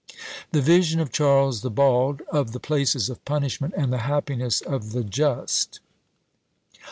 "The 0.51 0.63
Vision 0.63 0.99
of 0.99 1.11
Charles 1.11 1.61
the 1.61 1.69
Bald, 1.69 2.23
of 2.31 2.53
the 2.53 2.59
places 2.59 3.07
of 3.07 3.23
punishment, 3.23 3.75
and 3.77 3.93
the 3.93 3.99
happiness 3.99 4.59
of 4.59 4.93
the 4.93 5.03
Just. 5.03 5.79